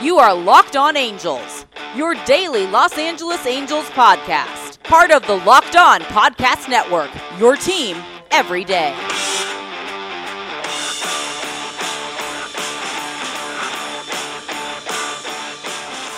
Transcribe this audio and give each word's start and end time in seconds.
You 0.00 0.18
are 0.18 0.32
Locked 0.32 0.76
On 0.76 0.96
Angels, 0.96 1.66
your 1.96 2.14
daily 2.24 2.68
Los 2.68 2.96
Angeles 2.96 3.44
Angels 3.46 3.86
podcast. 3.86 4.80
Part 4.84 5.10
of 5.10 5.26
the 5.26 5.34
Locked 5.38 5.74
On 5.74 6.00
Podcast 6.02 6.68
Network, 6.68 7.10
your 7.36 7.56
team 7.56 7.96
every 8.30 8.62
day. 8.62 8.94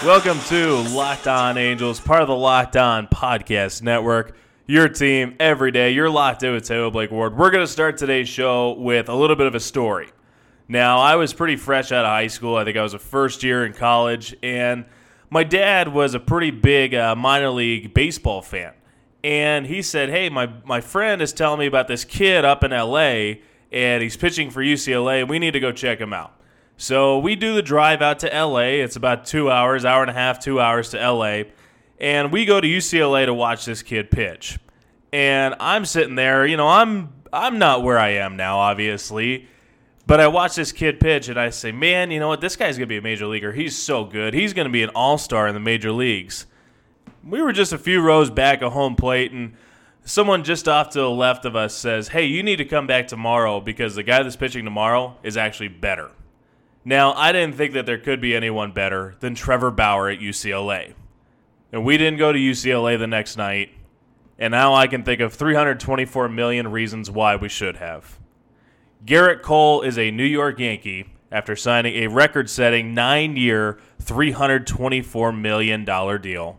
Welcome 0.04 0.38
to 0.48 0.76
Locked 0.94 1.26
On 1.26 1.56
Angels, 1.56 2.00
part 2.00 2.20
of 2.20 2.28
the 2.28 2.36
Locked 2.36 2.76
On 2.76 3.06
Podcast 3.06 3.80
Network. 3.80 4.36
Your 4.66 4.90
team 4.90 5.36
every 5.40 5.70
day. 5.70 5.92
You're 5.92 6.10
locked 6.10 6.42
in 6.42 6.52
with 6.52 6.64
Taylor 6.66 6.90
Blake 6.90 7.10
Ward. 7.10 7.34
We're 7.34 7.50
going 7.50 7.64
to 7.64 7.72
start 7.72 7.96
today's 7.96 8.28
show 8.28 8.72
with 8.72 9.08
a 9.08 9.14
little 9.14 9.36
bit 9.36 9.46
of 9.46 9.54
a 9.54 9.60
story. 9.60 10.10
Now, 10.70 11.00
I 11.00 11.16
was 11.16 11.32
pretty 11.32 11.56
fresh 11.56 11.90
out 11.90 12.04
of 12.04 12.10
high 12.10 12.28
school. 12.28 12.54
I 12.54 12.62
think 12.62 12.76
I 12.76 12.82
was 12.84 12.94
a 12.94 12.98
first 13.00 13.42
year 13.42 13.66
in 13.66 13.72
college, 13.72 14.36
and 14.40 14.84
my 15.28 15.42
dad 15.42 15.88
was 15.88 16.14
a 16.14 16.20
pretty 16.20 16.52
big 16.52 16.94
uh, 16.94 17.16
minor 17.16 17.50
league 17.50 17.92
baseball 17.92 18.40
fan. 18.40 18.74
And 19.24 19.66
he 19.66 19.82
said, 19.82 20.10
Hey, 20.10 20.28
my, 20.28 20.48
my 20.64 20.80
friend 20.80 21.20
is 21.20 21.32
telling 21.32 21.58
me 21.58 21.66
about 21.66 21.88
this 21.88 22.04
kid 22.04 22.44
up 22.44 22.62
in 22.62 22.70
LA, 22.70 23.40
and 23.72 24.00
he's 24.00 24.16
pitching 24.16 24.48
for 24.48 24.62
UCLA, 24.62 25.22
and 25.22 25.28
we 25.28 25.40
need 25.40 25.54
to 25.54 25.60
go 25.60 25.72
check 25.72 25.98
him 25.98 26.12
out. 26.12 26.40
So 26.76 27.18
we 27.18 27.34
do 27.34 27.56
the 27.56 27.62
drive 27.62 28.00
out 28.00 28.20
to 28.20 28.28
LA. 28.28 28.78
It's 28.84 28.94
about 28.94 29.24
two 29.24 29.50
hours, 29.50 29.84
hour 29.84 30.02
and 30.02 30.10
a 30.10 30.14
half, 30.14 30.38
two 30.38 30.60
hours 30.60 30.90
to 30.90 30.98
LA. 30.98 31.50
And 31.98 32.30
we 32.30 32.44
go 32.44 32.60
to 32.60 32.68
UCLA 32.68 33.26
to 33.26 33.34
watch 33.34 33.64
this 33.64 33.82
kid 33.82 34.12
pitch. 34.12 34.60
And 35.12 35.56
I'm 35.58 35.84
sitting 35.84 36.14
there, 36.14 36.46
you 36.46 36.56
know, 36.56 36.68
I'm 36.68 37.12
I'm 37.32 37.58
not 37.58 37.82
where 37.82 37.98
I 37.98 38.10
am 38.10 38.36
now, 38.36 38.58
obviously. 38.58 39.48
But 40.10 40.18
I 40.18 40.26
watch 40.26 40.56
this 40.56 40.72
kid 40.72 40.98
pitch 40.98 41.28
and 41.28 41.38
I 41.38 41.50
say, 41.50 41.70
man, 41.70 42.10
you 42.10 42.18
know 42.18 42.26
what? 42.26 42.40
This 42.40 42.56
guy's 42.56 42.76
going 42.76 42.88
to 42.88 42.92
be 42.92 42.96
a 42.96 43.00
major 43.00 43.28
leaguer. 43.28 43.52
He's 43.52 43.78
so 43.78 44.04
good. 44.04 44.34
He's 44.34 44.52
going 44.52 44.66
to 44.66 44.72
be 44.72 44.82
an 44.82 44.90
all 44.92 45.18
star 45.18 45.46
in 45.46 45.54
the 45.54 45.60
major 45.60 45.92
leagues. 45.92 46.46
We 47.22 47.40
were 47.40 47.52
just 47.52 47.72
a 47.72 47.78
few 47.78 48.00
rows 48.00 48.28
back 48.28 48.60
of 48.60 48.72
home 48.72 48.96
plate, 48.96 49.30
and 49.30 49.54
someone 50.02 50.42
just 50.42 50.66
off 50.66 50.90
to 50.90 50.98
the 50.98 51.08
left 51.08 51.44
of 51.44 51.54
us 51.54 51.76
says, 51.76 52.08
hey, 52.08 52.24
you 52.24 52.42
need 52.42 52.56
to 52.56 52.64
come 52.64 52.88
back 52.88 53.06
tomorrow 53.06 53.60
because 53.60 53.94
the 53.94 54.02
guy 54.02 54.20
that's 54.20 54.34
pitching 54.34 54.64
tomorrow 54.64 55.16
is 55.22 55.36
actually 55.36 55.68
better. 55.68 56.10
Now, 56.84 57.12
I 57.12 57.30
didn't 57.30 57.54
think 57.54 57.74
that 57.74 57.86
there 57.86 57.98
could 57.98 58.20
be 58.20 58.34
anyone 58.34 58.72
better 58.72 59.14
than 59.20 59.36
Trevor 59.36 59.70
Bauer 59.70 60.08
at 60.08 60.18
UCLA. 60.18 60.94
And 61.70 61.84
we 61.84 61.96
didn't 61.96 62.18
go 62.18 62.32
to 62.32 62.38
UCLA 62.38 62.98
the 62.98 63.06
next 63.06 63.36
night, 63.36 63.70
and 64.40 64.50
now 64.50 64.74
I 64.74 64.88
can 64.88 65.04
think 65.04 65.20
of 65.20 65.34
324 65.34 66.28
million 66.30 66.66
reasons 66.72 67.08
why 67.12 67.36
we 67.36 67.48
should 67.48 67.76
have. 67.76 68.18
Gerrit 69.04 69.40
Cole 69.40 69.80
is 69.80 69.96
a 69.98 70.10
New 70.10 70.24
York 70.24 70.58
Yankee 70.58 71.06
after 71.32 71.56
signing 71.56 72.02
a 72.02 72.08
record 72.08 72.50
setting 72.50 72.92
nine 72.92 73.34
year, 73.34 73.78
$324 74.02 75.40
million 75.40 75.84
deal. 76.20 76.58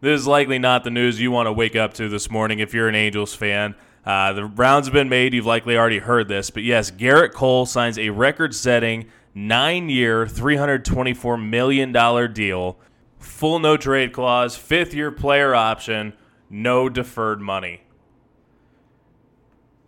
This 0.00 0.20
is 0.20 0.26
likely 0.26 0.58
not 0.58 0.82
the 0.82 0.90
news 0.90 1.20
you 1.20 1.30
want 1.30 1.46
to 1.46 1.52
wake 1.52 1.76
up 1.76 1.94
to 1.94 2.08
this 2.08 2.28
morning 2.28 2.58
if 2.58 2.74
you're 2.74 2.88
an 2.88 2.96
Angels 2.96 3.34
fan. 3.34 3.76
Uh, 4.04 4.32
the 4.32 4.44
rounds 4.46 4.88
have 4.88 4.94
been 4.94 5.08
made. 5.08 5.32
You've 5.32 5.46
likely 5.46 5.76
already 5.76 5.98
heard 5.98 6.26
this. 6.26 6.50
But 6.50 6.64
yes, 6.64 6.90
Gerrit 6.90 7.32
Cole 7.32 7.66
signs 7.66 7.98
a 7.98 8.10
record 8.10 8.54
setting 8.54 9.06
nine 9.32 9.88
year, 9.88 10.26
$324 10.26 11.48
million 11.48 12.32
deal. 12.32 12.78
Full 13.18 13.58
no 13.60 13.76
trade 13.76 14.12
clause, 14.12 14.56
fifth 14.56 14.92
year 14.92 15.12
player 15.12 15.54
option, 15.54 16.14
no 16.50 16.88
deferred 16.88 17.40
money. 17.40 17.82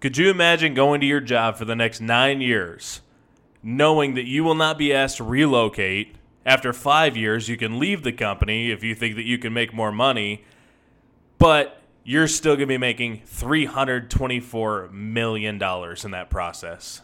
Could 0.00 0.16
you 0.16 0.30
imagine 0.30 0.74
going 0.74 1.00
to 1.00 1.06
your 1.06 1.20
job 1.20 1.56
for 1.56 1.64
the 1.64 1.74
next 1.74 2.00
nine 2.00 2.40
years, 2.40 3.00
knowing 3.62 4.14
that 4.14 4.26
you 4.26 4.44
will 4.44 4.54
not 4.54 4.78
be 4.78 4.92
asked 4.92 5.16
to 5.16 5.24
relocate? 5.24 6.14
After 6.46 6.72
five 6.72 7.16
years, 7.16 7.48
you 7.48 7.56
can 7.56 7.78
leave 7.78 8.04
the 8.04 8.12
company 8.12 8.70
if 8.70 8.84
you 8.84 8.94
think 8.94 9.16
that 9.16 9.24
you 9.24 9.38
can 9.38 9.52
make 9.52 9.74
more 9.74 9.90
money, 9.90 10.44
but 11.38 11.82
you're 12.04 12.28
still 12.28 12.54
going 12.54 12.68
to 12.68 12.74
be 12.74 12.78
making 12.78 13.22
$324 13.22 14.92
million 14.92 15.54
in 15.56 16.10
that 16.12 16.30
process. 16.30 17.02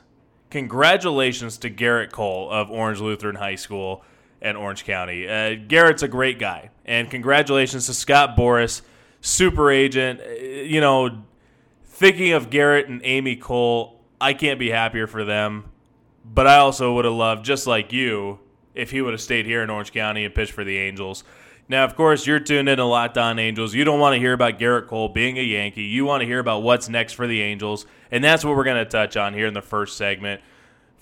Congratulations 0.50 1.58
to 1.58 1.70
Gerrit 1.70 2.12
Cole 2.12 2.48
of 2.48 2.70
Orange 2.70 3.00
Lutheran 3.00 3.34
High 3.34 3.56
School 3.56 4.04
and 4.40 4.56
Orange 4.56 4.84
County. 4.84 5.26
Uh, 5.26 5.56
Gerrit's 5.56 6.04
a 6.04 6.08
great 6.08 6.38
guy. 6.38 6.70
And 6.84 7.10
congratulations 7.10 7.86
to 7.86 7.94
Scott 7.94 8.36
Boras, 8.36 8.82
super 9.20 9.70
agent. 9.70 10.20
Uh, 10.20 10.30
you 10.32 10.80
know, 10.80 11.24
thinking 11.94 12.32
of 12.32 12.50
Gerrit 12.50 12.88
and 12.88 13.00
Amy 13.04 13.36
Cole, 13.36 14.00
I 14.20 14.34
can't 14.34 14.58
be 14.58 14.70
happier 14.70 15.06
for 15.06 15.24
them. 15.24 15.70
But 16.24 16.46
I 16.46 16.56
also 16.56 16.94
would 16.94 17.04
have 17.04 17.14
loved, 17.14 17.44
just 17.44 17.66
like 17.66 17.92
you, 17.92 18.40
if 18.74 18.90
he 18.90 19.00
would 19.00 19.12
have 19.12 19.20
stayed 19.20 19.46
here 19.46 19.62
in 19.62 19.70
Orange 19.70 19.92
County 19.92 20.24
and 20.24 20.34
pitched 20.34 20.52
for 20.52 20.64
the 20.64 20.78
Angels. 20.78 21.22
Now, 21.68 21.84
of 21.84 21.96
course, 21.96 22.26
you're 22.26 22.40
tuned 22.40 22.68
in 22.68 22.78
to 22.78 22.84
Locked 22.84 23.16
On 23.16 23.38
Angels. 23.38 23.74
You 23.74 23.84
don't 23.84 24.00
want 24.00 24.14
to 24.14 24.18
hear 24.18 24.32
about 24.32 24.58
Gerrit 24.58 24.86
Cole 24.86 25.08
being 25.08 25.38
a 25.38 25.42
Yankee. 25.42 25.82
You 25.82 26.04
want 26.04 26.22
to 26.22 26.26
hear 26.26 26.38
about 26.38 26.62
what's 26.62 26.88
next 26.88 27.12
for 27.12 27.26
the 27.26 27.40
Angels. 27.40 27.86
And 28.10 28.24
that's 28.24 28.44
what 28.44 28.56
we're 28.56 28.64
going 28.64 28.84
to 28.84 28.90
touch 28.90 29.16
on 29.16 29.32
here 29.32 29.46
in 29.46 29.54
the 29.54 29.62
first 29.62 29.96
segment. 29.96 30.40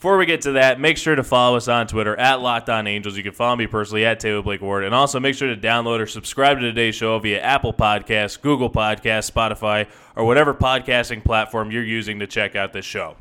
Before 0.03 0.19
we 0.19 0.27
get 0.27 0.41
to 0.41 0.53
that, 0.55 0.81
make 0.81 0.99
sure 0.99 1.15
to 1.15 1.23
follow 1.23 1.57
us 1.57 1.69
on 1.69 1.87
Twitter 1.87 2.17
at 2.17 2.41
Locked 2.41 2.69
On 2.69 2.89
Angels. 2.89 3.17
You 3.17 3.23
can 3.23 3.31
follow 3.31 3.55
me 3.55 3.69
personally 3.69 4.05
at 4.05 4.19
Taylor 4.19 4.43
Blake 4.43 4.61
Ward. 4.61 4.83
And 4.83 4.93
also 4.93 5.21
make 5.21 5.37
sure 5.37 5.55
to 5.55 5.57
download 5.57 6.01
or 6.01 6.09
subscribe 6.09 6.59
to 6.59 6.63
today's 6.65 6.97
show 6.97 7.17
via 7.21 7.41
Apple 7.41 7.73
Podcasts, 7.73 8.41
Google 8.41 8.69
Podcasts, 8.69 9.31
Spotify, 9.31 9.89
or 10.17 10.25
whatever 10.25 10.55
podcasting 10.55 11.25
platform 11.25 11.71
you're 11.71 11.85
using 11.85 12.19
to 12.19 12.27
check 12.27 12.57
out 12.57 12.73
this 12.73 12.85
show. 12.85 13.15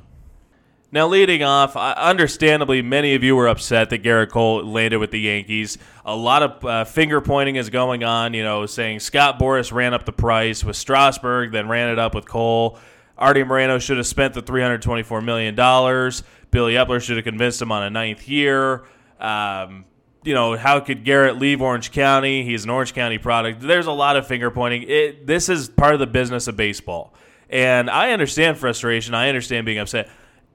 Now, 0.92 1.06
leading 1.06 1.44
off, 1.44 1.78
understandably, 1.78 2.81
many 2.81 3.13
of 3.13 3.24
you 3.24 3.36
were 3.36 3.48
upset 3.48 3.92
that 3.92 4.02
Gerrit 4.02 4.31
Cole 4.31 4.63
landed 4.66 4.98
with 4.98 5.12
the 5.12 5.19
Yankees. 5.19 5.78
A 6.03 6.16
lot 6.16 6.42
of 6.42 6.66
uh, 6.66 6.84
finger 6.86 7.22
pointing 7.22 7.58
is 7.58 7.69
going 7.69 8.03
on, 8.03 8.34
you 8.34 8.44
know, 8.44 8.66
saying 8.66 9.02
Scott 9.02 9.38
Boras 9.38 9.72
ran 9.72 9.94
up 9.94 10.06
the 10.06 10.12
price 10.12 10.63
with 10.63 10.75
Strasburg, 10.75 11.52
then 11.52 11.69
ran 11.69 11.90
it 11.90 12.00
up 12.00 12.16
with 12.16 12.25
Cole. 12.25 12.80
Artie 13.21 13.43
Moreno 13.43 13.79
should 13.79 13.97
have 13.97 14.07
spent 14.07 14.33
the 14.33 14.41
$324 14.41 15.23
million. 15.23 15.55
Billy 15.55 16.73
Eppler 16.73 17.01
should 17.01 17.17
have 17.17 17.23
convinced 17.23 17.61
him 17.61 17.71
on 17.71 17.83
a 17.83 17.89
ninth 17.89 18.27
year. 18.27 18.83
Um, 19.19 19.85
you 20.23 20.33
know, 20.33 20.57
how 20.57 20.79
could 20.79 21.05
Gerrit 21.05 21.39
leave 21.39 21.61
Orange 21.61 21.91
County? 21.91 22.43
He's 22.43 22.63
an 22.63 22.69
Orange 22.69 22.93
County 22.93 23.17
product. 23.17 23.61
There's 23.61 23.87
a 23.87 23.91
lot 23.91 24.17
of 24.17 24.27
finger 24.27 24.51
pointing. 24.51 24.83
It, 24.83 25.25
this 25.25 25.47
is 25.47 25.69
part 25.69 25.93
of 25.93 25.99
the 25.99 26.07
business 26.07 26.47
of 26.47 26.57
baseball. 26.57 27.13
And 27.49 27.89
I 27.89 28.11
understand 28.11 28.57
frustration. 28.57 29.13
I 29.13 29.29
understand 29.29 29.65
being 29.65 29.79
upset 29.79 30.09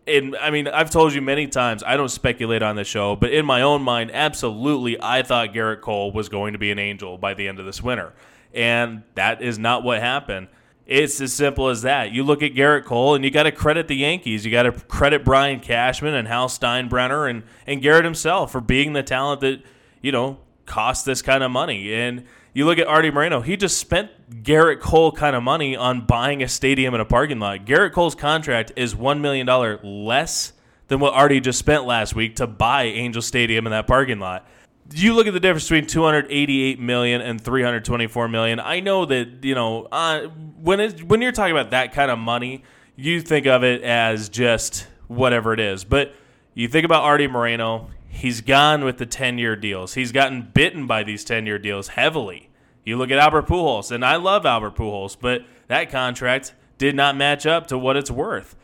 and 0.07 0.37
I 0.37 0.51
mean, 0.51 0.69
I've 0.69 0.91
told 0.91 1.15
you 1.15 1.23
many 1.23 1.49
times, 1.49 1.83
I 1.85 1.97
don't 1.97 2.09
speculate 2.09 2.63
on 2.63 2.77
the 2.77 2.85
show, 2.85 3.17
but 3.17 3.33
in 3.33 3.45
my 3.45 3.63
own 3.63 3.83
mind, 3.83 4.11
absolutely, 4.13 4.97
I 5.01 5.23
thought 5.23 5.53
Gerrit 5.53 5.81
Cole 5.81 6.13
was 6.13 6.29
going 6.29 6.53
to 6.53 6.59
be 6.59 6.71
an 6.71 6.79
angel 6.79 7.19
by 7.19 7.35
the 7.35 7.49
end 7.49 7.59
of 7.59 7.67
this 7.67 7.83
winter. 7.83 8.13
And 8.55 9.03
that 9.15 9.43
is 9.43 9.59
not 9.59 9.83
what 9.83 10.01
happened. 10.01 10.49
It's 10.87 11.21
as 11.21 11.33
simple 11.33 11.69
as 11.69 11.83
that. 11.83 12.13
You 12.13 12.23
look 12.23 12.43
at 12.43 12.55
Gerrit 12.55 12.85
Cole, 12.85 13.17
and 13.17 13.25
you 13.25 13.31
got 13.31 13.43
to 13.43 13.53
credit 13.53 13.89
the 13.89 13.97
Yankees. 13.97 14.45
You 14.45 14.53
got 14.53 14.63
to 14.63 14.73
credit 14.73 15.25
Brian 15.25 15.59
Cashman 15.59 16.15
and 16.15 16.29
Hal 16.29 16.49
Steinbrenner 16.49 17.29
and, 17.29 17.43
and 17.67 17.83
Gerrit 17.83 18.05
himself 18.05 18.53
for 18.53 18.61
being 18.61 18.93
the 18.93 19.03
talent 19.03 19.41
that, 19.41 19.63
you 20.01 20.13
know, 20.13 20.39
cost 20.65 21.05
this 21.05 21.23
kind 21.23 21.43
of 21.43 21.51
money. 21.51 21.93
And 21.93 22.25
you 22.55 22.67
look 22.67 22.79
at 22.79 22.87
Artie 22.87 23.11
Moreno, 23.11 23.41
he 23.41 23.57
just 23.57 23.79
spent 23.79 24.11
Gerrit 24.45 24.81
Cole 24.81 25.11
kind 25.11 25.35
of 25.35 25.43
money 25.43 25.77
on 25.77 26.07
buying 26.07 26.43
a 26.43 26.49
stadium 26.49 26.95
and 26.95 27.03
a 27.03 27.05
parking 27.05 27.41
lot. 27.41 27.65
Gerrit 27.65 27.93
Cole's 27.93 28.15
contract 28.15 28.73
is 28.77 28.95
$1 28.95 29.21
million 29.21 29.47
less 29.83 30.53
than 30.89 31.01
what 31.01 31.15
Artie 31.15 31.41
just 31.41 31.59
spent 31.59 31.85
last 31.85 32.15
week 32.15 32.37
to 32.37 32.47
buy 32.47 32.85
Angel 32.85 33.21
Stadium 33.21 33.67
and 33.67 33.73
that 33.73 33.87
parking 33.89 34.21
lot. 34.21 34.47
You 34.93 35.15
look 35.15 35.27
at 35.27 35.33
the 35.33 35.41
difference 35.41 35.65
between 35.65 35.87
288 35.87 36.79
million 36.79 37.21
and 37.21 37.41
324 37.41 38.29
million. 38.29 38.61
I 38.61 38.81
know 38.81 39.05
that 39.05 39.45
you 39.45 39.55
know 39.55 39.89
uh, 39.91 40.23
when 40.61 40.81
it, 40.81 41.03
when 41.03 41.23
you're 41.23 41.33
talking 41.33 41.53
about 41.53 41.71
that 41.71 41.93
kind 41.93 42.11
of 42.11 42.19
money, 42.19 42.63
you 42.95 43.21
think 43.21 43.47
of 43.47 43.65
it 43.65 43.83
as 43.83 44.29
just 44.29 44.87
whatever 45.09 45.53
it 45.53 45.61
is. 45.61 45.85
But 45.85 46.15
you 46.55 46.69
think 46.69 46.85
about 46.85 47.03
Artie 47.03 47.29
Moreno, 47.29 47.91
he's 48.09 48.41
gone 48.41 48.85
with 48.85 48.99
the 48.99 49.07
10 49.07 49.39
year 49.39 49.57
deals. 49.57 49.95
He's 49.95 50.13
gotten 50.13 50.51
bitten 50.55 50.87
by 50.87 51.03
these 51.03 51.25
10 51.25 51.47
year 51.47 51.59
deals 51.59 51.89
heavily. 51.89 52.51
You 52.85 52.97
look 52.97 53.11
at 53.11 53.19
Albert 53.19 53.47
Pujols, 53.47 53.91
and 53.91 54.05
I 54.05 54.17
love 54.17 54.47
Albert 54.47 54.77
Pujols, 54.77 55.17
but 55.21 55.45
that 55.67 55.91
contract 55.91 56.55
did 56.79 56.95
not 56.95 57.17
match 57.17 57.45
up 57.45 57.67
to 57.67 57.79
what 57.79 57.97
it's 57.97 58.11
worth. 58.11 58.57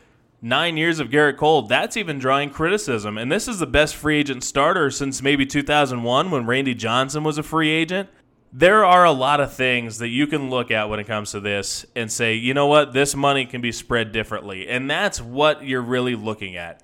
Nine 0.45 0.75
years 0.75 0.99
of 0.99 1.07
Gerrit 1.07 1.37
Cole, 1.37 1.61
that's 1.61 1.95
even 1.95 2.19
drawing 2.19 2.49
criticism. 2.49 3.17
And 3.17 3.31
this 3.31 3.47
is 3.47 3.59
the 3.59 3.65
best 3.65 3.95
free 3.95 4.17
agent 4.17 4.43
starter 4.43 4.91
since 4.91 5.21
maybe 5.21 5.45
2001 5.45 6.31
when 6.31 6.45
Randy 6.45 6.75
Johnson 6.75 7.23
was 7.23 7.37
a 7.37 7.43
free 7.43 7.69
agent. 7.69 8.09
There 8.51 8.83
are 8.83 9.05
a 9.05 9.13
lot 9.13 9.39
of 9.39 9.53
things 9.53 9.99
that 9.99 10.09
you 10.09 10.27
can 10.27 10.49
look 10.49 10.69
at 10.69 10.89
when 10.89 10.99
it 10.99 11.07
comes 11.07 11.31
to 11.31 11.39
this 11.39 11.85
and 11.95 12.11
say, 12.11 12.33
you 12.33 12.53
know 12.53 12.67
what, 12.67 12.91
this 12.91 13.15
money 13.15 13.45
can 13.45 13.61
be 13.61 13.71
spread 13.71 14.11
differently. 14.11 14.67
And 14.67 14.91
that's 14.91 15.21
what 15.21 15.63
you're 15.63 15.81
really 15.81 16.13
looking 16.13 16.57
at. 16.57 16.81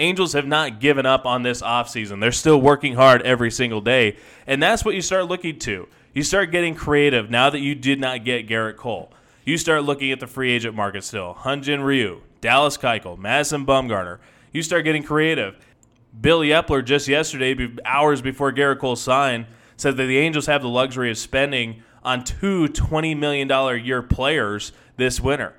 Angels 0.00 0.32
have 0.32 0.48
not 0.48 0.80
given 0.80 1.06
up 1.06 1.26
on 1.26 1.44
this 1.44 1.62
offseason. 1.62 2.20
They're 2.20 2.32
still 2.32 2.60
working 2.60 2.96
hard 2.96 3.22
every 3.22 3.52
single 3.52 3.80
day. 3.80 4.16
And 4.48 4.60
that's 4.60 4.84
what 4.84 4.96
you 4.96 5.00
start 5.00 5.28
looking 5.28 5.60
to. 5.60 5.86
You 6.12 6.24
start 6.24 6.50
getting 6.50 6.74
creative 6.74 7.30
now 7.30 7.50
that 7.50 7.60
you 7.60 7.76
did 7.76 8.00
not 8.00 8.24
get 8.24 8.48
Gerrit 8.48 8.74
Cole. 8.74 9.12
You 9.46 9.56
start 9.56 9.84
looking 9.84 10.10
at 10.10 10.18
the 10.18 10.26
free 10.26 10.50
agent 10.50 10.74
market 10.74 11.04
still. 11.04 11.36
Hyun-Jin 11.42 11.80
Ryu, 11.80 12.20
Dallas 12.40 12.76
Keuchel, 12.76 13.16
Madison 13.16 13.64
Bumgarner. 13.64 14.18
You 14.50 14.60
start 14.60 14.84
getting 14.84 15.04
creative. 15.04 15.56
Billy 16.20 16.48
Eppler 16.48 16.84
just 16.84 17.06
yesterday, 17.06 17.72
hours 17.84 18.20
before 18.20 18.50
Gerrit 18.50 18.80
Cole 18.80 18.96
signed, 18.96 19.46
said 19.76 19.96
that 19.98 20.06
the 20.06 20.18
Angels 20.18 20.46
have 20.46 20.62
the 20.62 20.68
luxury 20.68 21.12
of 21.12 21.16
spending 21.16 21.84
on 22.02 22.24
two 22.24 22.66
$20 22.66 23.16
million 23.16 23.48
a 23.48 23.74
year 23.76 24.02
players 24.02 24.72
this 24.96 25.20
winter. 25.20 25.54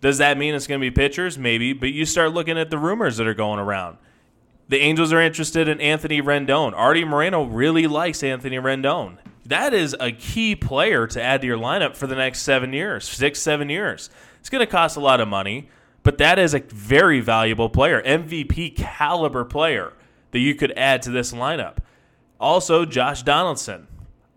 Does 0.00 0.16
that 0.16 0.38
mean 0.38 0.54
it's 0.54 0.66
going 0.66 0.80
to 0.80 0.86
be 0.86 0.90
pitchers? 0.90 1.36
Maybe, 1.36 1.74
but 1.74 1.92
you 1.92 2.06
start 2.06 2.32
looking 2.32 2.56
at 2.56 2.70
the 2.70 2.78
rumors 2.78 3.18
that 3.18 3.26
are 3.26 3.34
going 3.34 3.58
around. 3.58 3.98
The 4.70 4.78
Angels 4.78 5.12
are 5.12 5.20
interested 5.20 5.68
in 5.68 5.82
Anthony 5.82 6.22
Rendon. 6.22 6.72
Artie 6.72 7.04
Moreno 7.04 7.44
really 7.44 7.86
likes 7.86 8.22
Anthony 8.22 8.56
Rendon. 8.56 9.18
That 9.48 9.72
is 9.72 9.96
a 9.98 10.12
key 10.12 10.54
player 10.54 11.06
to 11.06 11.22
add 11.22 11.40
to 11.40 11.46
your 11.46 11.56
lineup 11.56 11.96
for 11.96 12.06
the 12.06 12.14
next 12.14 12.42
seven 12.42 12.74
years, 12.74 13.08
six, 13.08 13.40
seven 13.40 13.70
years. 13.70 14.10
It's 14.40 14.50
going 14.50 14.64
to 14.64 14.70
cost 14.70 14.98
a 14.98 15.00
lot 15.00 15.20
of 15.20 15.28
money, 15.28 15.70
but 16.02 16.18
that 16.18 16.38
is 16.38 16.52
a 16.52 16.60
very 16.60 17.20
valuable 17.20 17.70
player, 17.70 18.02
MVP 18.02 18.76
caliber 18.76 19.46
player 19.46 19.94
that 20.32 20.40
you 20.40 20.54
could 20.54 20.72
add 20.72 21.00
to 21.02 21.10
this 21.10 21.32
lineup. 21.32 21.78
Also, 22.38 22.84
Josh 22.84 23.22
Donaldson. 23.22 23.86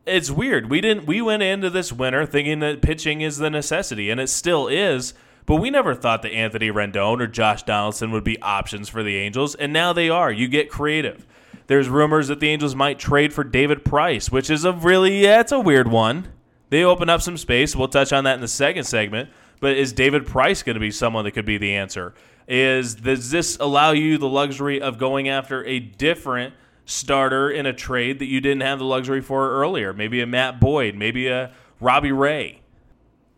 It's 0.05 0.31
weird. 0.31 0.69
We 0.69 0.79
didn't 0.79 1.05
we 1.05 1.21
went 1.21 1.43
into 1.43 1.69
this 1.69 1.91
winter 1.91 2.25
thinking 2.25 2.59
that 2.59 2.81
pitching 2.81 3.19
is 3.19 3.37
the 3.37 3.49
necessity, 3.49 4.09
and 4.09 4.19
it 4.19 4.29
still 4.29 4.69
is. 4.69 5.13
But 5.45 5.57
we 5.57 5.69
never 5.69 5.93
thought 5.93 6.21
that 6.21 6.31
Anthony 6.31 6.71
Rendon 6.71 7.19
or 7.19 7.27
Josh 7.27 7.63
Donaldson 7.63 8.11
would 8.11 8.23
be 8.23 8.41
options 8.41 8.87
for 8.87 9.03
the 9.03 9.17
Angels, 9.17 9.55
and 9.55 9.73
now 9.73 9.91
they 9.91 10.09
are. 10.09 10.31
You 10.31 10.47
get 10.47 10.69
creative. 10.69 11.27
There's 11.71 11.87
rumors 11.87 12.27
that 12.27 12.41
the 12.41 12.49
Angels 12.49 12.75
might 12.75 12.99
trade 12.99 13.33
for 13.33 13.45
David 13.45 13.85
Price, 13.85 14.29
which 14.29 14.49
is 14.49 14.65
a 14.65 14.73
really 14.73 15.23
yeah, 15.23 15.39
it's 15.39 15.53
a 15.53 15.59
weird 15.61 15.87
one. 15.87 16.27
They 16.69 16.83
open 16.83 17.07
up 17.07 17.21
some 17.21 17.37
space. 17.37 17.77
We'll 17.77 17.87
touch 17.87 18.11
on 18.11 18.25
that 18.25 18.35
in 18.35 18.41
the 18.41 18.49
second 18.49 18.83
segment. 18.83 19.29
But 19.61 19.77
is 19.77 19.93
David 19.93 20.27
Price 20.27 20.63
going 20.63 20.73
to 20.73 20.81
be 20.81 20.91
someone 20.91 21.23
that 21.23 21.31
could 21.31 21.45
be 21.45 21.57
the 21.57 21.73
answer? 21.73 22.13
Is 22.45 22.95
does 22.95 23.31
this 23.31 23.55
allow 23.57 23.91
you 23.91 24.17
the 24.17 24.27
luxury 24.27 24.81
of 24.81 24.97
going 24.97 25.29
after 25.29 25.63
a 25.63 25.79
different 25.79 26.55
starter 26.83 27.49
in 27.49 27.65
a 27.65 27.71
trade 27.71 28.19
that 28.19 28.25
you 28.25 28.41
didn't 28.41 28.63
have 28.63 28.79
the 28.79 28.83
luxury 28.83 29.21
for 29.21 29.51
earlier? 29.51 29.93
Maybe 29.93 30.19
a 30.19 30.27
Matt 30.27 30.59
Boyd, 30.59 30.95
maybe 30.95 31.29
a 31.29 31.53
Robbie 31.79 32.11
Ray. 32.11 32.63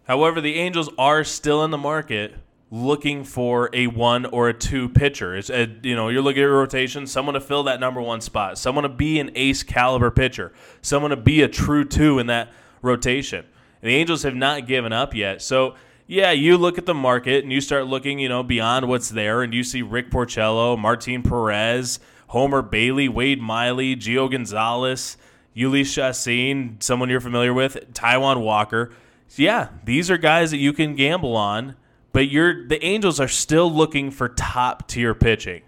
However, 0.06 0.42
the 0.42 0.56
Angels 0.56 0.90
are 0.98 1.24
still 1.24 1.64
in 1.64 1.70
the 1.70 1.78
market 1.78 2.34
looking 2.74 3.24
for 3.24 3.70
a 3.72 3.86
one 3.86 4.26
or 4.26 4.50
a 4.50 4.54
two 4.54 4.90
pitcher. 4.90 5.36
It's 5.36 5.52
a, 5.52 5.68
you 5.84 5.96
know, 5.96 6.10
you're 6.10 6.24
looking 6.24 6.42
at 6.42 6.48
rotation, 6.48 7.06
someone 7.06 7.36
to 7.36 7.40
fill 7.40 7.62
that 7.64 7.80
number 7.80 8.02
one 8.02 8.20
spot, 8.20 8.58
someone 8.58 8.82
to 8.82 8.90
be 8.90 9.20
an 9.20 9.30
ace 9.36 9.62
caliber 9.62 10.10
pitcher, 10.10 10.52
someone 10.82 11.12
to 11.12 11.16
be 11.16 11.44
a 11.44 11.48
true 11.48 11.86
two 11.86 12.18
in 12.18 12.26
that 12.28 12.52
rotation. 12.82 13.46
And 13.84 13.92
the 13.92 13.96
Angels 13.96 14.24
have 14.24 14.34
not 14.34 14.66
given 14.66 14.92
up 14.92 15.14
yet. 15.14 15.44
So 15.44 15.76
yeah, 16.08 16.32
you 16.32 16.58
look 16.58 16.80
at 16.80 16.88
the 16.88 16.96
market 16.96 17.44
and 17.44 17.54
you 17.54 17.62
start 17.62 17.86
looking, 17.86 18.18
you 18.18 18.28
know, 18.28 18.42
beyond 18.42 18.88
what's 18.88 19.10
there, 19.10 19.44
and 19.44 19.54
you 19.54 19.64
see 19.64 19.84
Rick 19.84 20.10
Porcello, 20.10 20.76
Martin 20.76 21.22
Perez, 21.22 22.00
Homer 22.30 22.64
Bailey, 22.64 23.08
Wade 23.08 23.40
Miley, 23.40 23.96
Gio 23.96 24.32
Gonzalez, 24.32 25.16
Jhoulys 25.56 25.94
Chacin, 25.94 26.78
someone 26.80 27.08
you're 27.08 27.22
familiar 27.22 27.54
with, 27.54 27.94
Taijuan 27.94 28.42
Walker. 28.42 28.92
Yeah, 29.36 29.70
these 29.84 30.10
are 30.10 30.18
guys 30.18 30.50
that 30.50 30.58
you 30.58 30.74
can 30.74 30.96
gamble 30.96 31.36
on, 31.36 31.76
but 32.14 32.30
you're 32.30 32.66
the 32.68 32.84
Angels 32.84 33.20
are 33.20 33.28
still 33.28 33.72
looking 33.72 34.10
for 34.10 34.30
top 34.30 34.88
tier 34.88 35.14
pitching. 35.14 35.64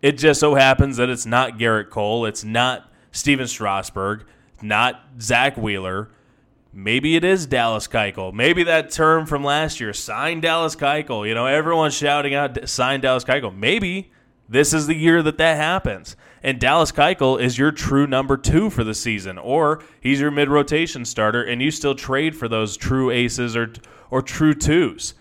It 0.00 0.12
just 0.12 0.38
so 0.38 0.54
happens 0.54 0.98
that 0.98 1.10
it's 1.10 1.26
not 1.26 1.58
Gerrit 1.58 1.90
Cole, 1.90 2.24
it's 2.24 2.44
not 2.44 2.88
Stephen 3.10 3.48
Strasburg, 3.48 4.24
not 4.62 5.00
Zack 5.20 5.56
Wheeler 5.56 6.10
Maybe 6.72 7.16
it 7.16 7.24
is 7.24 7.46
Dallas 7.46 7.88
Keuchel. 7.88 8.32
Maybe 8.32 8.62
that 8.62 8.90
term 8.90 9.26
from 9.26 9.42
last 9.42 9.80
year, 9.80 9.92
sign 9.92 10.40
Dallas 10.40 10.76
Keuchel. 10.76 11.26
You 11.26 11.34
know, 11.34 11.46
everyone's 11.46 11.94
shouting 11.94 12.34
out, 12.34 12.68
sign 12.68 13.00
Dallas 13.00 13.24
Keuchel. 13.24 13.56
Maybe 13.56 14.12
this 14.48 14.74
is 14.74 14.86
the 14.86 14.94
year 14.94 15.22
that 15.22 15.38
that 15.38 15.56
happens. 15.56 16.14
And 16.42 16.60
Dallas 16.60 16.92
Keuchel 16.92 17.40
is 17.40 17.58
your 17.58 17.72
true 17.72 18.06
number 18.06 18.36
two 18.36 18.70
for 18.70 18.84
the 18.84 18.94
season, 18.94 19.38
or 19.38 19.82
he's 20.00 20.20
your 20.20 20.30
mid 20.30 20.48
rotation 20.48 21.04
starter, 21.04 21.42
and 21.42 21.62
you 21.62 21.70
still 21.70 21.94
trade 21.94 22.36
for 22.36 22.48
those 22.48 22.76
true 22.76 23.10
aces 23.10 23.56
or 23.56 23.72
or 24.10 24.22
true 24.22 24.54
twos. 24.54 25.14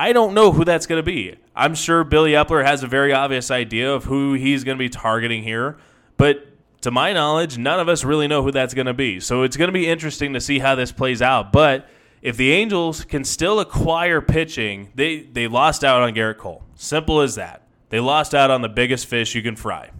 I 0.00 0.14
don't 0.14 0.32
know 0.32 0.50
who 0.50 0.64
that's 0.64 0.86
going 0.86 0.98
to 0.98 1.02
be. 1.02 1.36
I'm 1.54 1.74
sure 1.74 2.04
Billy 2.04 2.32
Eppler 2.32 2.64
has 2.64 2.82
a 2.82 2.86
very 2.86 3.12
obvious 3.12 3.50
idea 3.50 3.92
of 3.92 4.04
who 4.04 4.32
he's 4.32 4.64
going 4.64 4.78
to 4.78 4.82
be 4.82 4.88
targeting 4.88 5.42
here, 5.42 5.76
but 6.16 6.46
to 6.80 6.90
my 6.90 7.12
knowledge, 7.12 7.58
none 7.58 7.78
of 7.78 7.86
us 7.86 8.02
really 8.02 8.26
know 8.26 8.42
who 8.42 8.50
that's 8.50 8.72
going 8.72 8.86
to 8.86 8.94
be. 8.94 9.20
So 9.20 9.42
it's 9.42 9.58
going 9.58 9.68
to 9.68 9.72
be 9.72 9.86
interesting 9.86 10.32
to 10.32 10.40
see 10.40 10.58
how 10.58 10.74
this 10.74 10.90
plays 10.90 11.20
out. 11.20 11.52
But 11.52 11.86
if 12.22 12.38
the 12.38 12.50
Angels 12.50 13.04
can 13.04 13.24
still 13.24 13.60
acquire 13.60 14.22
pitching, 14.22 14.90
they, 14.94 15.20
they 15.20 15.46
lost 15.46 15.84
out 15.84 16.00
on 16.00 16.14
Gerrit 16.14 16.38
Cole. 16.38 16.64
Simple 16.76 17.20
as 17.20 17.34
that. 17.34 17.66
They 17.90 18.00
lost 18.00 18.34
out 18.34 18.50
on 18.50 18.62
the 18.62 18.70
biggest 18.70 19.04
fish 19.04 19.34
you 19.34 19.42
can 19.42 19.54
fry. 19.54 19.90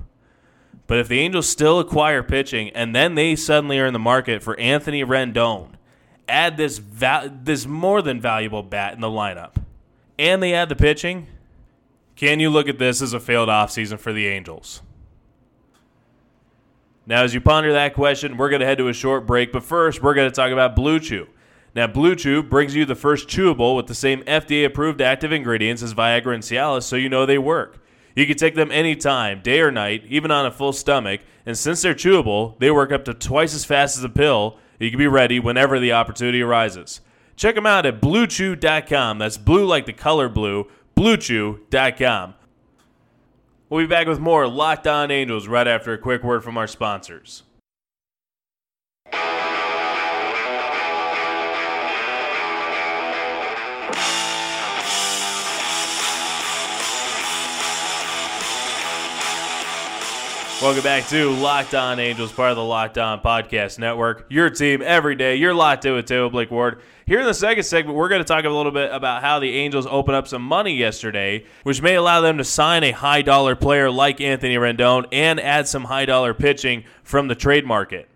But 0.86 0.96
if 0.96 1.08
the 1.08 1.20
Angels 1.20 1.46
still 1.46 1.78
acquire 1.78 2.22
pitching 2.22 2.70
and 2.70 2.96
then 2.96 3.16
they 3.16 3.36
suddenly 3.36 3.78
are 3.78 3.84
in 3.84 3.92
the 3.92 3.98
market 3.98 4.42
for 4.42 4.58
Anthony 4.58 5.04
Rendon, 5.04 5.72
add 6.26 6.56
this 6.56 6.78
va- 6.78 7.30
this 7.44 7.66
more 7.66 8.00
than 8.00 8.18
valuable 8.18 8.62
bat 8.62 8.94
in 8.94 9.02
the 9.02 9.08
lineup, 9.08 9.56
and 10.20 10.42
they 10.42 10.54
add 10.54 10.68
the 10.68 10.76
pitching, 10.76 11.26
can 12.14 12.38
you 12.38 12.50
look 12.50 12.68
at 12.68 12.78
this 12.78 13.00
as 13.00 13.14
a 13.14 13.20
failed 13.20 13.48
offseason 13.48 13.98
for 13.98 14.12
the 14.12 14.26
Angels? 14.26 14.82
Now, 17.06 17.24
as 17.24 17.32
you 17.32 17.40
ponder 17.40 17.72
that 17.72 17.94
question, 17.94 18.36
we're 18.36 18.50
going 18.50 18.60
to 18.60 18.66
head 18.66 18.78
to 18.78 18.88
a 18.88 18.92
short 18.92 19.26
break, 19.26 19.50
but 19.52 19.64
first, 19.64 20.02
we're 20.02 20.14
going 20.14 20.30
to 20.30 20.34
talk 20.34 20.52
about 20.52 20.76
Blue 20.76 21.00
Chew. 21.00 21.26
Now, 21.74 21.86
Blue 21.86 22.14
Chew 22.14 22.42
brings 22.42 22.76
you 22.76 22.84
the 22.84 22.94
first 22.94 23.28
chewable 23.28 23.74
with 23.74 23.86
the 23.86 23.94
same 23.94 24.22
FDA 24.24 24.66
approved 24.66 25.00
active 25.00 25.32
ingredients 25.32 25.82
as 25.82 25.94
Viagra 25.94 26.34
and 26.34 26.42
Cialis, 26.42 26.82
so 26.82 26.96
you 26.96 27.08
know 27.08 27.24
they 27.24 27.38
work. 27.38 27.82
You 28.14 28.26
can 28.26 28.36
take 28.36 28.54
them 28.54 28.70
anytime, 28.70 29.40
day 29.40 29.60
or 29.60 29.70
night, 29.70 30.04
even 30.08 30.30
on 30.30 30.44
a 30.44 30.50
full 30.50 30.74
stomach, 30.74 31.22
and 31.46 31.56
since 31.56 31.80
they're 31.80 31.94
chewable, 31.94 32.58
they 32.58 32.70
work 32.70 32.92
up 32.92 33.06
to 33.06 33.14
twice 33.14 33.54
as 33.54 33.64
fast 33.64 33.96
as 33.96 34.04
a 34.04 34.08
pill. 34.08 34.58
You 34.78 34.90
can 34.90 34.98
be 34.98 35.06
ready 35.06 35.40
whenever 35.40 35.80
the 35.80 35.92
opportunity 35.92 36.42
arises. 36.42 37.00
Check 37.40 37.54
them 37.54 37.64
out 37.64 37.86
at 37.86 38.02
bluechew.com. 38.02 39.16
That's 39.16 39.38
blue 39.38 39.64
like 39.64 39.86
the 39.86 39.94
color 39.94 40.28
blue, 40.28 40.66
bluechew.com. 40.94 42.34
We'll 43.70 43.80
be 43.82 43.86
back 43.86 44.06
with 44.06 44.20
more 44.20 44.46
Locked 44.46 44.86
On 44.86 45.10
Angels 45.10 45.48
right 45.48 45.66
after 45.66 45.94
a 45.94 45.98
quick 45.98 46.22
word 46.22 46.44
from 46.44 46.58
our 46.58 46.66
sponsors. 46.66 47.44
Welcome 60.62 60.82
back 60.82 61.08
to 61.08 61.30
Locked 61.30 61.74
On 61.74 61.98
Angels, 61.98 62.32
part 62.32 62.50
of 62.50 62.56
the 62.58 62.62
Locked 62.62 62.98
On 62.98 63.22
Podcast 63.22 63.78
Network. 63.78 64.26
Your 64.28 64.50
team 64.50 64.82
every 64.84 65.14
day. 65.14 65.36
You're 65.36 65.54
locked 65.54 65.86
in 65.86 65.94
with 65.94 66.04
Taylor 66.04 66.28
Blake 66.28 66.50
Ward. 66.50 66.82
Here 67.06 67.18
in 67.18 67.24
the 67.24 67.32
second 67.32 67.62
segment, 67.62 67.96
we're 67.96 68.10
going 68.10 68.20
to 68.20 68.28
talk 68.28 68.44
a 68.44 68.50
little 68.50 68.70
bit 68.70 68.92
about 68.92 69.22
how 69.22 69.38
the 69.38 69.56
Angels 69.56 69.86
opened 69.86 70.16
up 70.16 70.28
some 70.28 70.42
money 70.42 70.76
yesterday, 70.76 71.46
which 71.62 71.80
may 71.80 71.94
allow 71.94 72.20
them 72.20 72.36
to 72.36 72.44
sign 72.44 72.84
a 72.84 72.90
high 72.90 73.22
dollar 73.22 73.56
player 73.56 73.90
like 73.90 74.20
Anthony 74.20 74.56
Rendon 74.56 75.06
and 75.12 75.40
add 75.40 75.66
some 75.66 75.84
high 75.84 76.04
dollar 76.04 76.34
pitching 76.34 76.84
from 77.04 77.28
the 77.28 77.34
trade 77.34 77.64
market. 77.64 78.10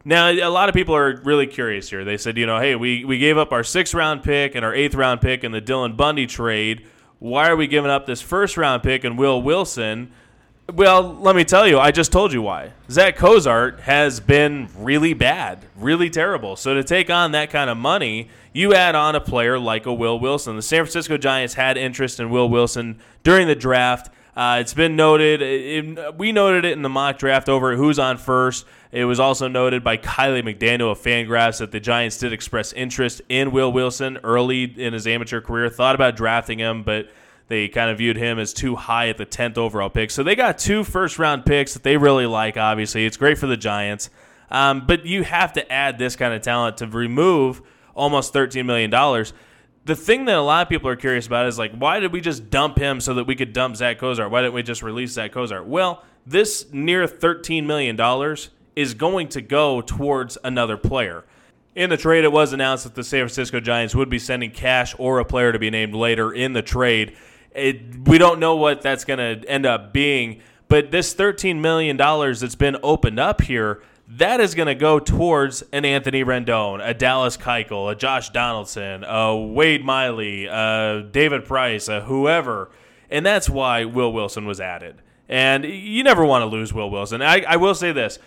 Now, 0.04 0.30
a 0.32 0.50
lot 0.50 0.68
of 0.68 0.76
people 0.76 0.96
are 0.96 1.22
really 1.24 1.48
curious 1.48 1.90
here. 1.90 2.04
They 2.04 2.18
said, 2.18 2.38
you 2.38 2.46
know, 2.46 2.60
hey, 2.60 2.76
we, 2.76 3.06
we 3.06 3.20
gave 3.20 3.38
up 3.38 3.52
our 3.52 3.64
sixth 3.64 3.94
round 3.94 4.24
pick 4.24 4.56
and 4.56 4.66
our 4.66 4.74
eighth 4.74 4.96
round 4.96 5.22
pick 5.22 5.44
in 5.44 5.52
the 5.52 5.62
Dylan 5.62 5.96
Bundy 5.96 6.26
trade. 6.26 6.86
Why 7.20 7.50
are 7.50 7.56
we 7.56 7.68
giving 7.68 7.92
up 7.92 8.08
this 8.08 8.22
first 8.22 8.58
round 8.58 8.82
pick 8.82 9.04
and 9.04 9.18
Will 9.18 9.42
Wilson? 9.42 10.12
Well, 10.74 11.04
let 11.16 11.36
me 11.36 11.44
tell 11.44 11.68
you, 11.68 11.80
I 11.80 11.92
just 11.92 12.12
told 12.12 12.32
you 12.32 12.42
why. 12.42 12.72
Zach 12.90 13.16
Cozart 13.18 13.82
has 13.82 14.20
been 14.20 14.70
really 14.78 15.14
bad, 15.14 15.66
really 15.76 16.10
terrible. 16.10 16.56
So 16.56 16.74
to 16.74 16.84
take 16.84 17.10
on 17.10 17.34
that 17.34 17.50
kind 17.50 17.70
of 17.70 17.78
money, 17.78 18.30
you 18.54 18.74
add 18.74 18.96
on 18.96 19.16
a 19.16 19.22
player 19.22 19.60
like 19.60 19.86
a 19.86 19.94
Will 19.94 20.20
Wilson. 20.20 20.56
The 20.56 20.62
San 20.62 20.84
Francisco 20.84 21.18
Giants 21.18 21.56
had 21.56 21.78
interest 21.78 22.20
in 22.20 22.30
Will 22.30 22.50
Wilson 22.50 23.00
during 23.24 23.48
the 23.48 23.56
draft. 23.56 24.10
Uh, 24.36 24.60
it's 24.62 24.74
been 24.74 24.96
noted. 24.96 25.42
It, 25.42 26.18
we 26.18 26.32
noted 26.32 26.64
it 26.64 26.72
in 26.72 26.84
the 26.84 26.90
mock 26.90 27.18
draft 27.18 27.50
over 27.50 27.76
who's 27.76 28.00
on 28.00 28.18
first. 28.18 28.66
It 28.92 29.06
was 29.06 29.20
also 29.20 29.48
noted 29.48 29.84
by 29.84 29.98
Kiley 29.98 30.44
McDaniel 30.44 30.92
of 30.92 31.00
Fangraphs 31.00 31.60
that 31.60 31.72
the 31.72 31.80
Giants 31.80 32.18
did 32.18 32.34
express 32.34 32.74
interest 32.74 33.22
in 33.30 33.52
Will 33.52 33.72
Wilson 33.72 34.18
early 34.24 34.64
in 34.64 34.94
his 34.94 35.08
amateur 35.08 35.40
career. 35.40 35.70
Thought 35.70 35.96
about 35.96 36.16
drafting 36.16 36.60
him, 36.60 36.84
but 36.84 37.10
they 37.48 37.70
kind 37.70 37.90
of 37.90 37.98
viewed 38.00 38.18
him 38.18 38.38
as 38.38 38.54
too 38.54 38.76
high 38.76 39.08
at 39.08 39.18
the 39.18 39.26
10th 39.26 39.58
overall 39.58 39.90
pick. 39.90 40.12
So 40.12 40.24
they 40.24 40.36
got 40.36 40.58
two 40.58 40.84
first 40.84 41.20
round 41.20 41.46
picks 41.46 41.74
that 41.74 41.84
they 41.84 41.96
really 41.96 42.26
like, 42.26 42.58
obviously. 42.58 43.06
It's 43.06 43.18
great 43.18 43.38
for 43.38 43.48
the 43.48 43.58
Giants. 43.58 44.10
Um, 44.50 44.86
but 44.86 45.06
you 45.06 45.24
have 45.24 45.54
to 45.54 45.72
add 45.72 45.98
this 45.98 46.18
kind 46.18 46.34
of 46.34 46.42
talent 46.42 46.78
to 46.78 46.88
remove 46.88 47.62
almost 47.96 48.34
$13 48.34 48.66
million 48.66 48.92
the 49.86 49.96
thing 49.96 50.26
that 50.26 50.36
a 50.36 50.42
lot 50.42 50.62
of 50.62 50.70
people 50.70 50.90
are 50.90 50.96
curious 50.96 51.26
about 51.26 51.48
is 51.48 51.58
like, 51.58 51.74
why 51.74 52.00
did 52.00 52.14
we 52.14 52.22
just 52.22 52.50
dump 52.50 52.78
him 52.78 53.00
so 53.00 53.16
that 53.16 53.26
we 53.26 53.36
could 53.36 53.54
dump 53.54 53.76
Zach 53.76 53.98
Cozart? 53.98 54.30
Why 54.30 54.42
didn't 54.42 54.54
we 54.54 54.64
just 54.64 54.84
release 54.84 55.14
Zach 55.14 55.32
Cozart? 55.32 55.66
Well, 55.66 56.04
this 56.26 56.72
near 56.72 57.08
$13 57.08 57.66
million 57.66 57.98
is 58.76 58.94
going 58.94 59.28
to 59.30 59.42
go 59.42 59.82
towards 59.82 60.38
another 60.44 60.78
player. 60.78 61.24
In 61.76 61.90
the 61.90 61.98
trade, 61.98 62.24
it 62.24 62.32
was 62.32 62.54
announced 62.54 62.84
that 62.84 62.96
the 62.96 63.04
San 63.04 63.22
Francisco 63.22 63.60
Giants 63.60 63.96
would 63.96 64.10
be 64.10 64.20
sending 64.20 64.52
cash 64.52 64.94
or 64.98 65.20
a 65.20 65.26
player 65.26 65.52
to 65.52 65.60
be 65.60 65.70
named 65.70 65.94
later 65.94 66.32
in 66.34 66.54
the 66.54 66.62
trade. 66.62 67.16
It, 67.54 68.08
we 68.08 68.18
don't 68.18 68.40
know 68.40 68.56
what 68.56 68.82
that's 68.82 69.06
going 69.06 69.20
to 69.20 69.50
end 69.50 69.66
up 69.66 69.94
being, 69.94 70.42
but 70.68 70.92
this 70.92 71.14
$13 71.14 71.60
million 71.60 71.98
that's 71.98 72.56
been 72.56 72.78
opened 72.84 73.20
up 73.20 73.42
here 73.42 73.82
that 74.18 74.42
is 74.42 74.56
going 74.56 74.68
to 74.68 74.76
go 74.76 75.00
towards 75.00 75.64
an 75.72 75.86
Anthony 75.86 76.24
Rendon, 76.24 76.86
a 76.86 76.94
Dallas 76.94 77.38
Keuchel, 77.38 77.90
a 77.92 77.96
Josh 77.96 78.30
Donaldson, 78.30 79.06
a 79.06 79.36
Wade 79.38 79.86
Miley, 79.86 80.48
a 80.48 81.08
David 81.10 81.46
Price, 81.46 81.88
a 81.88 82.02
whoever. 82.02 82.70
And 83.10 83.26
that's 83.26 83.50
why 83.50 83.86
Will 83.86 84.12
Wilson 84.12 84.46
was 84.46 84.60
added. 84.60 85.02
And 85.30 85.64
you 85.64 86.04
never 86.04 86.26
want 86.26 86.42
to 86.42 86.46
lose 86.46 86.74
Will 86.74 86.90
Wilson. 86.90 87.22
I, 87.22 87.44
I 87.48 87.56
will 87.56 87.76
say 87.76 87.94
this. 87.94 88.20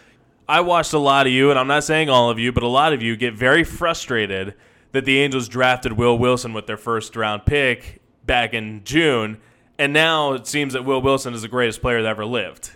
I 0.49 0.61
watched 0.61 0.93
a 0.93 0.99
lot 0.99 1.27
of 1.27 1.33
you, 1.33 1.51
and 1.51 1.59
I'm 1.59 1.67
not 1.67 1.85
saying 1.85 2.11
all 2.11 2.31
of 2.31 2.39
you, 2.39 2.53
but 2.53 2.63
a 2.63 2.69
lot 2.69 2.93
of 2.93 3.03
you 3.03 3.17
get 3.17 3.35
very 3.35 3.65
frustrated 3.65 4.55
that 4.93 5.05
the 5.05 5.19
Angels 5.21 5.49
drafted 5.49 5.95
Will 5.95 6.19
Wilson 6.19 6.53
with 6.53 6.67
their 6.67 6.77
first 6.77 7.17
round 7.17 7.47
pick 7.47 8.01
back 8.27 8.55
in 8.55 8.85
June 8.85 9.41
and 9.79 9.93
now 9.93 10.35
it 10.35 10.47
seems 10.47 10.75
that 10.75 10.85
Will 10.85 11.03
Wilson 11.03 11.35
is 11.35 11.43
the 11.43 11.49
greatest 11.49 11.81
player 11.81 12.01
that 12.03 12.09
ever 12.09 12.25
lived. 12.25 12.71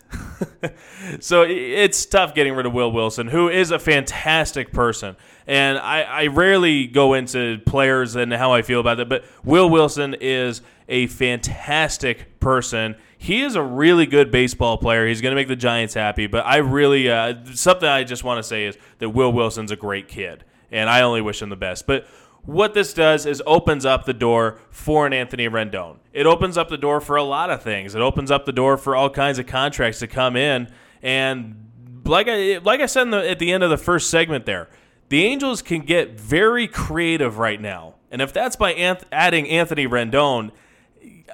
so 1.20 1.42
it's 1.42 2.04
tough 2.06 2.34
getting 2.34 2.54
rid 2.54 2.66
of 2.66 2.72
Will 2.72 2.90
Wilson, 2.90 3.28
who 3.28 3.48
is 3.48 3.70
a 3.70 3.78
fantastic 3.78 4.72
person. 4.72 5.16
And 5.46 5.78
I, 5.78 6.02
I, 6.02 6.26
rarely 6.26 6.86
go 6.86 7.14
into 7.14 7.58
players 7.66 8.16
and 8.16 8.32
how 8.32 8.52
I 8.52 8.62
feel 8.62 8.80
about 8.80 8.98
it, 8.98 9.08
but 9.08 9.24
Will 9.44 9.70
Wilson 9.70 10.14
is 10.20 10.60
a 10.88 11.06
fantastic 11.06 12.40
person. 12.40 12.96
He 13.20 13.42
is 13.42 13.56
a 13.56 13.62
really 13.62 14.06
good 14.06 14.30
baseball 14.30 14.78
player. 14.78 15.06
He's 15.06 15.20
going 15.20 15.32
to 15.32 15.36
make 15.36 15.48
the 15.48 15.56
Giants 15.56 15.94
happy. 15.94 16.26
But 16.28 16.46
I 16.46 16.58
really, 16.58 17.10
uh, 17.10 17.34
something 17.52 17.88
I 17.88 18.04
just 18.04 18.24
want 18.24 18.38
to 18.38 18.42
say 18.42 18.64
is 18.64 18.78
that 18.98 19.10
Will 19.10 19.32
Wilson's 19.32 19.72
a 19.72 19.76
great 19.76 20.08
kid. 20.08 20.44
And 20.70 20.88
I 20.88 21.02
only 21.02 21.20
wish 21.20 21.42
him 21.42 21.48
the 21.48 21.56
best. 21.56 21.86
But 21.86 22.06
what 22.44 22.74
this 22.74 22.94
does 22.94 23.26
is 23.26 23.42
opens 23.44 23.84
up 23.84 24.04
the 24.04 24.14
door 24.14 24.58
for 24.70 25.06
an 25.06 25.12
Anthony 25.12 25.48
Rendon. 25.48 25.96
It 26.12 26.26
opens 26.26 26.56
up 26.56 26.68
the 26.68 26.78
door 26.78 27.00
for 27.00 27.16
a 27.16 27.22
lot 27.22 27.50
of 27.50 27.62
things. 27.62 27.94
It 27.94 28.00
opens 28.00 28.30
up 28.30 28.46
the 28.46 28.52
door 28.52 28.76
for 28.76 28.96
all 28.96 29.10
kinds 29.10 29.38
of 29.38 29.46
contracts 29.46 29.98
to 29.98 30.06
come 30.06 30.36
in. 30.36 30.72
And 31.02 31.68
like 32.04 32.26
I 32.28 32.58
like 32.58 32.80
I 32.80 32.86
said 32.86 33.10
the, 33.10 33.28
at 33.28 33.38
the 33.38 33.52
end 33.52 33.62
of 33.62 33.70
the 33.70 33.76
first 33.76 34.08
segment 34.08 34.46
there, 34.46 34.68
the 35.08 35.24
Angels 35.24 35.60
can 35.60 35.80
get 35.82 36.18
very 36.18 36.66
creative 36.66 37.38
right 37.38 37.60
now. 37.60 37.96
And 38.10 38.22
if 38.22 38.32
that's 38.32 38.56
by 38.56 38.72
anth- 38.74 39.04
adding 39.12 39.48
Anthony 39.48 39.86
Rendon, 39.86 40.52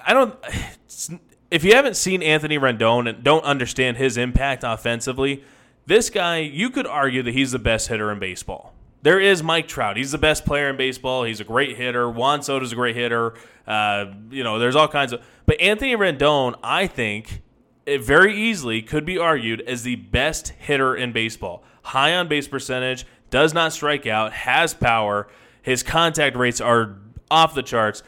I 0.05 0.15
don't. 0.15 0.35
If 1.55 1.63
you 1.63 1.75
haven't 1.75 1.97
seen 1.97 2.23
Anthony 2.23 2.59
Rendon 2.59 3.09
and 3.09 3.23
don't 3.23 3.45
understand 3.45 3.97
his 3.97 4.17
impact 4.17 4.65
offensively, 4.65 5.45
this 5.87 6.11
guy, 6.11 6.39
you 6.39 6.69
could 6.69 6.87
argue 6.87 7.23
that 7.23 7.33
he's 7.33 7.53
the 7.53 7.59
best 7.59 7.89
hitter 7.89 8.11
in 8.11 8.19
baseball 8.19 8.75
there 9.05 9.21
is 9.21 9.43
Mike 9.43 9.69
Trout. 9.69 9.99
He's 9.99 10.13
the 10.13 10.19
best 10.19 10.47
player 10.47 10.71
in 10.71 10.79
baseball. 10.79 11.25
He's 11.25 11.39
a 11.39 11.45
great 11.45 11.77
hitter. 11.77 12.09
Juan 12.09 12.43
Soto's 12.43 12.73
a 12.73 12.75
great 12.75 12.97
hitter. 12.97 13.35
Uh, 13.67 14.07
you 14.31 14.43
know, 14.43 14.59
there's 14.59 14.75
all 14.75 14.89
kinds 14.89 15.13
of. 15.13 15.23
But 15.45 15.61
Anthony 15.61 15.95
Rendon, 15.95 16.55
I 16.63 16.87
think, 16.87 17.43
it 17.85 18.03
very 18.03 18.35
easily 18.35 18.81
could 18.81 19.05
be 19.05 19.19
argued 19.19 19.61
as 19.61 19.83
the 19.83 19.97
best 19.97 20.49
hitter 20.59 20.97
in 20.97 21.13
baseball. 21.13 21.63
High 21.83 22.15
on 22.15 22.29
base 22.29 22.49
percentage, 22.49 23.05
does 23.29 23.53
not 23.53 23.75
strike 23.75 24.07
out, 24.07 24.33
has 24.33 24.73
power. 24.73 25.29
His 25.61 25.83
contact 25.83 26.35
rates 26.35 26.63
are 26.63 26.97
off 27.31 27.55
the 27.55 27.63
charts. 27.63 28.03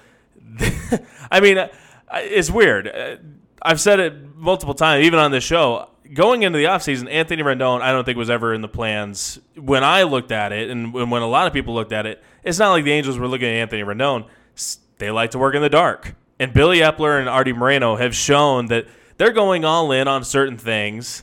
I 1.30 1.40
mean, 1.40 1.58
it's 2.12 2.50
weird. 2.50 2.88
Uh, 2.88 3.16
I've 3.62 3.80
said 3.80 4.00
it 4.00 4.36
multiple 4.36 4.74
times, 4.74 5.04
even 5.04 5.18
on 5.18 5.30
this 5.30 5.44
show 5.44 5.88
going 6.12 6.42
into 6.42 6.58
the 6.58 6.64
offseason, 6.64 7.10
Anthony 7.10 7.42
Rendon, 7.42 7.80
I 7.80 7.92
don't 7.92 8.04
think 8.04 8.18
was 8.18 8.30
ever 8.30 8.54
in 8.54 8.60
the 8.60 8.68
plans 8.68 9.38
when 9.56 9.84
I 9.84 10.04
looked 10.04 10.32
at 10.32 10.52
it, 10.52 10.70
and 10.70 10.92
when 10.92 11.22
a 11.22 11.26
lot 11.26 11.46
of 11.46 11.52
people 11.52 11.74
looked 11.74 11.92
at 11.92 12.06
it. 12.06 12.22
It's 12.42 12.58
not 12.58 12.70
like 12.70 12.84
the 12.84 12.92
Angels 12.92 13.18
were 13.18 13.28
looking 13.28 13.48
at 13.48 13.54
Anthony 13.54 13.82
Rendon. 13.82 14.26
They 14.98 15.10
like 15.10 15.32
to 15.32 15.38
work 15.38 15.54
in 15.54 15.62
the 15.62 15.68
dark, 15.68 16.14
and 16.38 16.52
Billy 16.52 16.78
Eppler 16.78 17.18
and 17.20 17.28
Artie 17.28 17.52
Moreno 17.52 17.96
have 17.96 18.14
shown 18.14 18.66
that 18.66 18.86
they're 19.18 19.32
going 19.32 19.64
all 19.64 19.92
in 19.92 20.08
on 20.08 20.24
certain 20.24 20.58
things. 20.58 21.22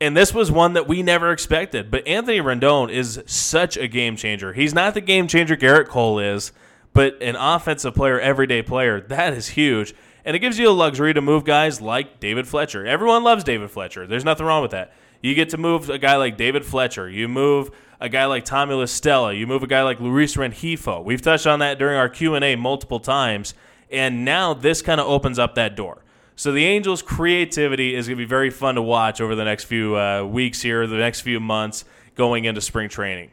And 0.00 0.16
this 0.16 0.34
was 0.34 0.50
one 0.50 0.72
that 0.72 0.88
we 0.88 1.02
never 1.02 1.30
expected. 1.30 1.88
But 1.88 2.06
Anthony 2.08 2.40
Rendon 2.40 2.90
is 2.90 3.22
such 3.26 3.76
a 3.76 3.86
game 3.86 4.16
changer. 4.16 4.52
He's 4.52 4.74
not 4.74 4.94
the 4.94 5.00
game 5.00 5.28
changer 5.28 5.56
Gerrit 5.56 5.86
Cole 5.86 6.18
is, 6.18 6.50
but 6.92 7.20
an 7.22 7.36
offensive 7.36 7.94
player, 7.94 8.20
everyday 8.20 8.62
player. 8.62 9.00
That 9.00 9.32
is 9.32 9.48
huge. 9.48 9.94
And 10.24 10.36
it 10.36 10.38
gives 10.38 10.58
you 10.58 10.68
a 10.68 10.70
luxury 10.70 11.12
to 11.14 11.20
move 11.20 11.44
guys 11.44 11.80
like 11.80 12.20
David 12.20 12.46
Fletcher. 12.46 12.86
Everyone 12.86 13.24
loves 13.24 13.44
David 13.44 13.70
Fletcher. 13.70 14.06
There's 14.06 14.24
nothing 14.24 14.46
wrong 14.46 14.62
with 14.62 14.70
that. 14.70 14.92
You 15.20 15.34
get 15.34 15.50
to 15.50 15.58
move 15.58 15.88
a 15.88 15.98
guy 15.98 16.16
like 16.16 16.36
David 16.36 16.64
Fletcher. 16.64 17.08
You 17.08 17.28
move 17.28 17.70
a 18.00 18.08
guy 18.08 18.26
like 18.26 18.44
Tommy 18.44 18.74
La 18.74 18.86
Stella. 18.86 19.32
You 19.32 19.46
move 19.46 19.62
a 19.62 19.66
guy 19.66 19.82
like 19.82 20.00
Luis 20.00 20.36
Rengifo. 20.36 21.02
We've 21.02 21.22
touched 21.22 21.46
on 21.46 21.60
that 21.60 21.78
during 21.78 21.96
our 21.96 22.08
Q&A 22.08 22.56
multiple 22.56 23.00
times. 23.00 23.54
And 23.90 24.24
now 24.24 24.54
this 24.54 24.82
kind 24.82 25.00
of 25.00 25.06
opens 25.06 25.38
up 25.38 25.54
that 25.56 25.76
door. 25.76 26.04
So 26.34 26.50
the 26.50 26.64
Angels' 26.64 27.02
creativity 27.02 27.94
is 27.94 28.08
going 28.08 28.16
to 28.16 28.24
be 28.24 28.28
very 28.28 28.50
fun 28.50 28.76
to 28.76 28.82
watch 28.82 29.20
over 29.20 29.34
the 29.34 29.44
next 29.44 29.64
few 29.64 29.96
uh, 29.96 30.24
weeks 30.24 30.62
here, 30.62 30.86
the 30.86 30.96
next 30.96 31.20
few 31.20 31.38
months 31.38 31.84
going 32.14 32.44
into 32.44 32.60
spring 32.60 32.88
training. 32.88 33.30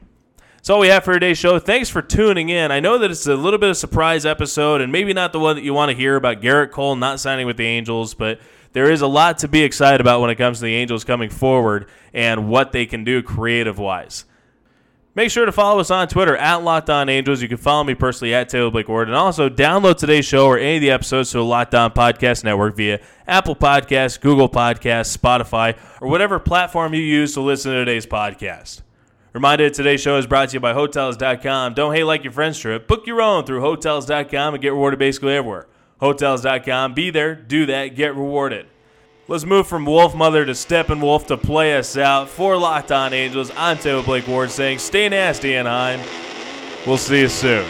That's 0.60 0.70
all 0.70 0.82
we 0.82 0.90
have 0.90 1.06
for 1.06 1.14
today's 1.14 1.38
show. 1.38 1.58
Thanks 1.58 1.90
for 1.90 2.02
tuning 2.02 2.50
in. 2.50 2.70
I 2.70 2.82
know 2.82 2.98
that 2.98 3.10
it's 3.10 3.26
a 3.26 3.36
little 3.36 3.58
bit 3.58 3.70
of 3.70 3.72
a 3.72 3.76
surprise 3.76 4.26
episode 4.26 4.82
and 4.82 4.92
maybe 4.92 5.14
not 5.14 5.32
the 5.32 5.40
one 5.40 5.56
that 5.56 5.64
you 5.64 5.74
want 5.74 5.90
to 5.90 5.96
hear 5.96 6.18
about 6.18 6.42
Gerrit 6.42 6.72
Cole 6.72 6.98
not 6.98 7.22
signing 7.22 7.48
with 7.48 7.56
the 7.56 7.66
Angels, 7.66 8.14
but 8.14 8.42
there 8.74 8.92
is 8.92 9.00
a 9.00 9.08
lot 9.08 9.38
to 9.38 9.48
be 9.48 9.64
excited 9.64 10.02
about 10.02 10.20
when 10.20 10.30
it 10.30 10.36
comes 10.36 10.60
to 10.60 10.66
the 10.66 10.76
Angels 10.76 11.06
coming 11.06 11.30
forward 11.30 11.88
and 12.14 12.50
what 12.50 12.74
they 12.74 12.86
can 12.86 13.06
do 13.06 13.24
creative 13.24 13.80
wise. 13.80 14.26
Make 15.16 15.32
sure 15.32 15.46
to 15.46 15.52
follow 15.54 15.80
us 15.80 15.90
on 15.90 16.10
Twitter 16.10 16.36
at 16.36 16.58
Locked 16.58 16.90
On 16.90 17.08
Angels. 17.08 17.42
You 17.42 17.48
can 17.48 17.58
follow 17.58 17.86
me 17.86 17.96
personally 17.96 18.34
at 18.34 18.50
Taylor 18.50 18.70
Blake 18.70 18.90
Ward, 18.90 19.08
and 19.08 19.16
also 19.16 19.50
download 19.50 19.98
today's 19.98 20.26
show 20.26 20.46
or 20.46 20.58
any 20.58 20.76
of 20.76 20.82
the 20.82 20.92
episodes 20.92 21.32
to 21.32 21.38
the 21.38 21.44
Locked 21.46 21.74
On 21.74 21.92
Podcast 21.92 22.44
Network 22.44 22.76
via 22.76 23.00
Apple 23.28 23.56
Podcasts, 23.56 24.20
Google 24.20 24.50
Podcasts, 24.50 25.18
Spotify, 25.18 25.78
or 26.02 26.10
whatever 26.10 26.38
platform 26.38 26.94
you 26.94 27.02
use 27.02 27.34
to 27.36 27.42
listen 27.42 27.72
to 27.72 27.78
today's 27.78 28.06
podcast. 28.06 28.82
Reminded 29.32 29.76
today's 29.76 30.02
show 30.02 30.18
is 30.18 30.26
brought 30.26 30.50
to 30.50 30.54
you 30.56 30.60
by 30.60 30.74
Hotels.com. 30.74 31.76
Don't 31.76 31.94
hate 31.94 32.04
like 32.04 32.24
your 32.24 32.34
friend's 32.34 32.58
trip. 32.58 32.88
Book 32.88 33.06
your 33.06 33.22
own 33.22 33.46
through 33.46 33.62
Hotels.com 33.62 34.56
and 34.56 34.62
get 34.62 34.70
rewarded 34.70 34.98
basically 34.98 35.34
everywhere. 35.34 35.68
Hotels.com. 36.00 36.96
Be 36.96 37.12
there, 37.12 37.36
do 37.36 37.68
that, 37.68 37.96
get 37.96 38.16
rewarded. 38.16 38.66
Let's 39.28 39.46
move 39.46 39.68
from 39.68 39.86
Wolfmother 39.86 40.48
to 40.48 40.54
Steppenwolf 40.54 41.28
to 41.28 41.38
play 41.38 41.78
us 41.78 41.96
out. 41.96 42.30
For 42.30 42.58
Locked 42.58 42.92
On 42.92 43.14
Angels, 43.14 43.52
I'm 43.56 43.78
Taylor 43.78 44.02
Blake 44.02 44.28
Ward 44.28 44.50
saying 44.50 44.80
stay 44.80 45.08
nasty, 45.08 45.56
Anaheim. 45.56 46.00
We'll 46.88 46.98
see 46.98 47.20
you 47.20 47.30
soon. 47.30 47.70